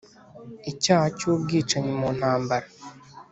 [0.71, 2.67] icyaha cy'ubwicanyi mu ntambara